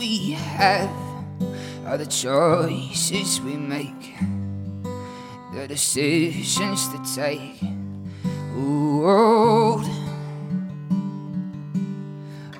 [0.00, 0.90] we have
[1.84, 4.14] are the choices we make,
[5.52, 7.62] the decisions to take.
[8.56, 9.04] Ooh,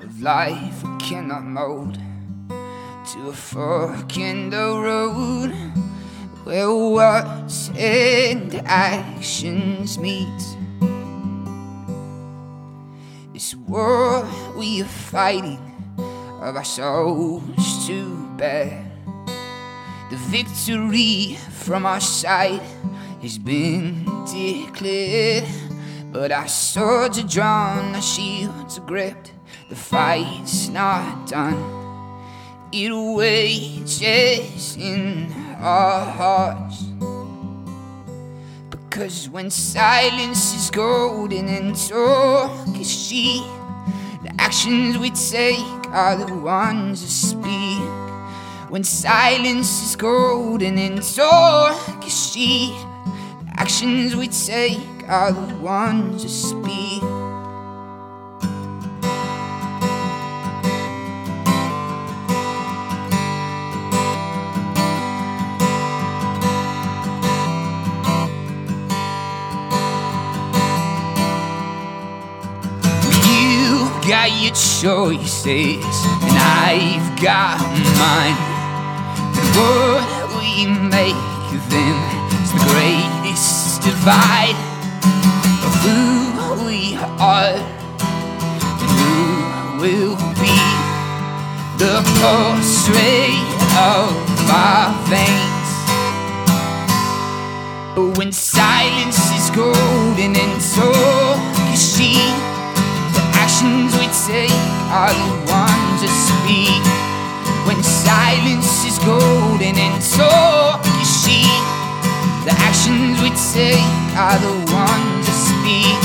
[0.03, 1.97] of life we cannot mold
[3.11, 5.51] to a fork in the road
[6.43, 10.41] where words and actions meet.
[13.33, 15.70] This war we are fighting
[16.41, 18.83] of our souls to bear.
[20.09, 22.61] The victory from our side
[23.21, 25.47] has been declared.
[26.11, 29.33] But our swords are drawn, our shields are gripped.
[29.69, 31.55] The fight's not done.
[32.73, 36.83] It wages in our hearts.
[38.71, 43.60] Because when silence is golden and talk is cheap,
[44.51, 48.69] actions we take are the ones that speak.
[48.69, 52.75] When silence is golden and talk is cheap,
[53.55, 57.20] actions we take are the ones that speak.
[74.07, 75.85] Got your choices,
[76.25, 77.61] and I've got
[78.01, 78.37] mine.
[79.35, 81.15] But what we make
[81.53, 81.97] of them
[82.41, 84.57] is the greatest divide
[85.65, 87.53] of who we are
[88.81, 89.15] and who
[89.81, 90.57] will be.
[91.77, 92.89] The pulse
[93.77, 95.69] of our veins.
[98.17, 101.20] When silence is golden and talk
[105.01, 106.83] are the ones that speak.
[107.65, 111.63] When silence is golden and talk is cheap,
[112.45, 113.81] the actions we take
[114.15, 116.01] are the ones that speak.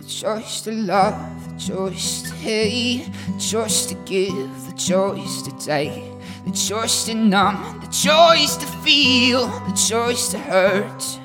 [0.00, 5.50] The choice to love, the choice to hate, the choice to give, the choice to
[5.58, 6.04] take,
[6.46, 11.18] the choice to numb, the choice to feel, the choice to hurt,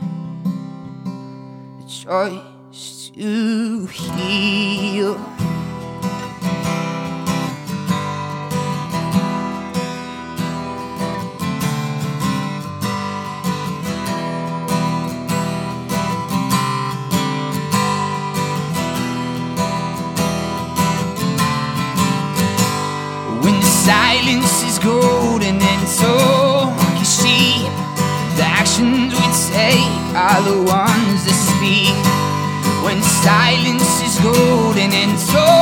[2.03, 5.32] choice to heal.
[35.17, 35.52] so